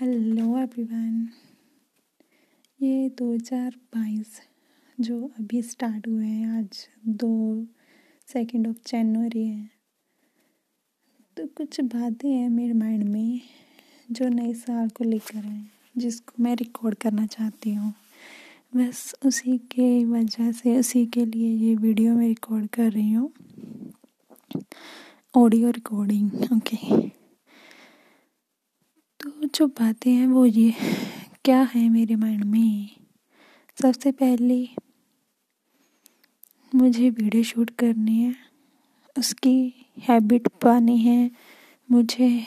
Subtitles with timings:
[0.00, 1.28] Hello everyone
[2.80, 4.40] ये दो हज़ार बाईस
[4.98, 7.66] जो अभी स्टार्ट हुए हैं, आज दो
[8.28, 9.70] सेकेंड ऑफ़ जनवरी है।
[11.36, 13.40] तो कुछ बातें हैं मेरे माइंड में
[14.08, 17.92] जो नए साल को लेकर हैं, जिसको मैं रिकॉर्ड करना चाहती हूँ।
[18.76, 23.32] बस उसी के वजह से, उसी के लिए ये वीडियो मैं रिकॉर्ड कर रही हूँ।
[25.34, 27.25] ऑडियो रिकॉर्डिंग ओके तो
[29.54, 30.74] जो बातें हैं वो ये
[31.44, 32.88] क्या है मेरे माइंड में?
[33.82, 34.68] सबसे पहले
[36.74, 38.34] मुझे वीडियो शूट करनी है।
[39.18, 41.30] उसकी हैबिट पानी है।
[41.90, 42.42] मुझे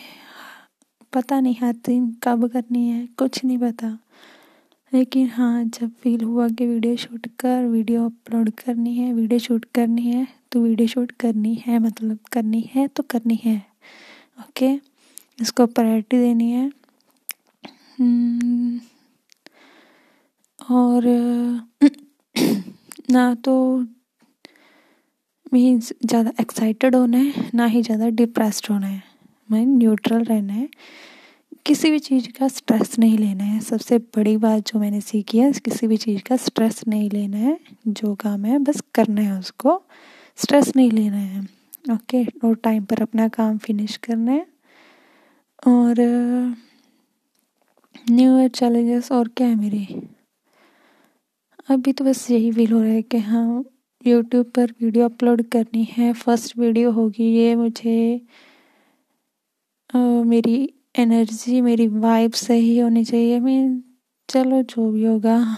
[1.14, 4.00] पता नहीं आती कब करनी है। कुछ नहीं पता।
[4.94, 9.66] लेकिन हाँ जब फील हुआ कि वीडियो शूट कर, वीडियो अपलोड करनी है, वीडियो शूट
[9.76, 13.66] करनी है तो वीडियो शूट करनी है मतलब करनी है तो करनी है।
[14.40, 14.80] ओके?
[15.42, 16.79] इसको प्रायोरिटी देनी है।
[20.70, 21.04] और,
[23.12, 23.56] ना तो
[25.54, 29.04] मीन्स ज़्यादा एक्साइटेड होना है, ना ही ज़्यादा डिप्रेस्ड होना है।
[29.52, 30.70] मीन न्यूट्रल रहना है।
[31.66, 35.52] किसी भी चीज़ का स्ट्रेस नहीं लेना है। सबसे बड़ी बात जो मैंने सीखी है,
[35.52, 39.82] किसी भी चीज़ का स्ट्रेस नहीं लेना है। जो काम है, बस करना है उसको।
[40.38, 41.42] स्ट्रेस नहीं लेना है।
[41.94, 44.46] ओके और टाइम पर अपना काम फिनिश करना है।
[45.68, 45.96] और
[48.12, 49.88] न्यू ईयर चैलेंजेस और क्या है मेरी?
[51.70, 53.64] अभी तो बस यही फील हो रहा है कि हाँ
[54.08, 58.22] यूट्यूब पर वीडियो अपलोड करनी है। फ़र्स्ट वीडियो होगी ये मुझे
[59.96, 63.84] आ, मेरी एनर्जी मेरी वाइब सही होनी चाहिए। मीन
[64.30, 65.58] चलो जो भी होगा।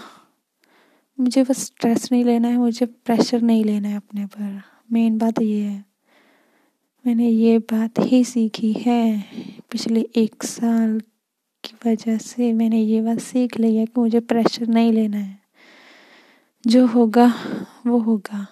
[1.20, 5.42] मुझे बस स्ट्रेस नहीं लेना है मुझे प्रेशर नहीं लेना है अपने पर। मेन बात
[5.42, 5.84] ये है।
[7.06, 9.24] मैंने ये बात ही सीखी है
[9.70, 11.00] पिछले एक साल
[11.86, 15.42] वजह से मैंने ये बात सीख ली है कि मुझे प्रेशर नहीं लेना है।
[16.66, 17.34] जो होगा,
[17.86, 18.46] वो होगा।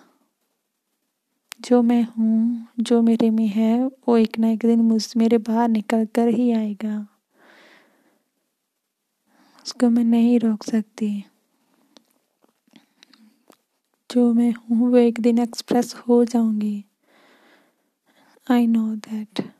[1.61, 5.69] जो मैं हूँ, जो मेरे में है, वो एक ना एक दिन मुझ, मेरे बाहर
[5.69, 7.07] निकल कर ही आएगा।
[9.67, 11.25] उसको मैं नहीं रोक सकती।
[14.11, 16.85] जो मैं हूँ, वो एक दिन एक्सप्रेस हो जाऊँगी।
[18.51, 19.53] आई नो दैट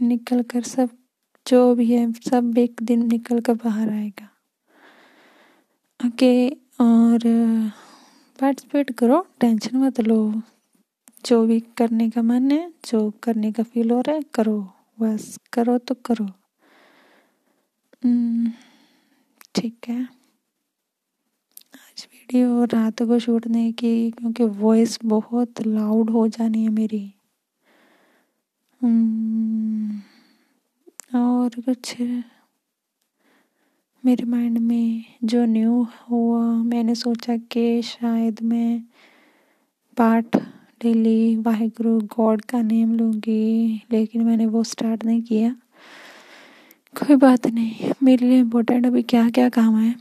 [0.00, 0.99] निकल कर सब
[1.46, 4.28] जो भी है सब एक दिन निकल कर बाहर आएगा।
[6.00, 6.48] ओके
[6.80, 7.18] और
[8.40, 10.42] पार्टिसिपेट करो टेंशन मत लो।
[11.26, 14.60] जो भी करने का मन है जो करने का फील हो रहा है करो।
[15.00, 16.24] बस करो तो करो।
[18.04, 18.52] हम्म,
[19.54, 20.02] ठीक है।
[21.74, 27.14] आज वीडियो रात को शूट नहीं की क्योंकि वॉइस बहुत लाउड हो जानी है मेरी।
[28.82, 29.49] हम्म,
[31.50, 31.96] और कुछ
[34.04, 38.82] मेरे माइंड में जो न्यू हुआ, मैंने सोचा कि शायद मैं
[39.96, 40.36] पाठ
[40.82, 45.50] डेली वाहिगुरु, गॉड का नेम लूँगी, लेकिन मैंने वो स्टार्ट नहीं किया।
[46.96, 49.94] कोई बात नहीं, मेरे लिए इम्पोर्टेंट अभी क्या क्या काम है?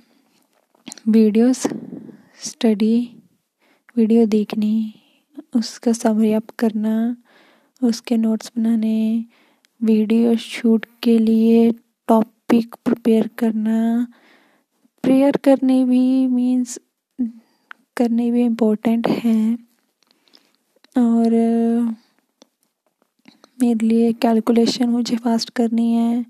[1.07, 1.67] वीडियोस
[2.39, 3.09] स्टडी
[3.97, 4.93] वीडियो देखनी,
[5.55, 7.17] उसका समरी अप करना,
[7.83, 9.25] उसके नोट्स बनाने
[9.81, 11.71] वीडियो शूट के लिए
[12.07, 14.07] टॉपिक प्रिपेयर करना।
[15.03, 16.77] प्रेयर करने भी मीन्स
[17.97, 19.53] करने भी इम्पोर्टेंट है।
[20.95, 21.31] और,
[23.59, 26.25] मेरे लिए कैलकुलेशन मुझे फास्ट करनी है।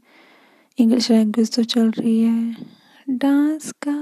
[0.78, 2.56] इंग्लिश लैंग्वेज तो चल रही है।
[3.08, 3.96] डांस का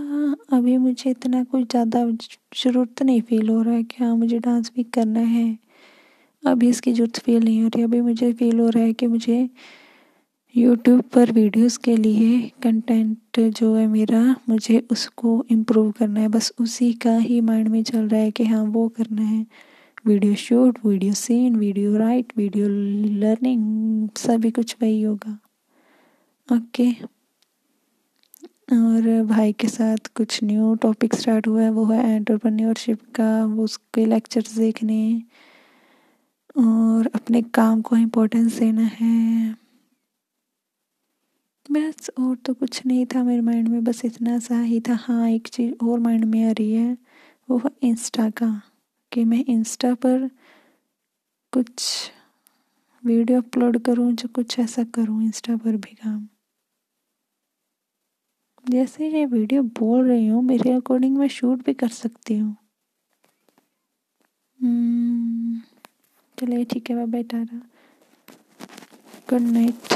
[0.58, 2.03] अभी मुझे इतना कुछ ज़्यादा
[2.64, 5.47] ज़रूरत नहीं फील हो रहा है कि हाँ मुझे डांस भी करना है।
[6.47, 9.50] अभी इसकी ज़रूरत फील नहीं हो रही, अभी मुझे फील हो रहा है कि मुझे
[10.56, 16.52] यूट्यूब पर वीडियोस के लिए कंटेंट जो है मेरा, मुझे उसको इम्प्रूव करना है। बस
[16.59, 19.46] उसी का ही माइंड में चल रहा है कि हाँ वो करना है।
[20.08, 22.68] Video shoot video scene video write video
[23.22, 25.38] learning सभी कुछ वही होगा।
[26.50, 26.90] ओके
[28.73, 34.05] और भाई के साथ कुछ न्यू टॉपिक स्टार्ट हुआ है, वो है एंटरप्रेन्योरशिप का उसके
[34.05, 35.23] लेक्चर्स देखने।
[36.57, 39.55] और अपने काम को इम्पोर्टेंस देना है।
[41.65, 45.29] बस और तो कुछ नहीं था, मेरे माइंड में बस इतना सा ही था। हाँ
[45.29, 46.97] एक चीज़ और माइंड में आ रही है,
[47.49, 48.49] वो है इंस्टा का,
[49.11, 50.29] कि मैं इंस्टा पर
[51.53, 52.11] कुछ
[53.03, 56.27] वीडियो अपलोड करूँ जो कुछ ऐसा करूँ इंस्टा पर भी काम।
[58.65, 62.55] जैसे ये वीडियो बोल रही हूँ, मेरे अकॉर्डिंग मैं शूट भी कर सकती हूँ।
[66.37, 67.59] चलिए ठीक है bye bye Tara
[69.29, 69.93] good night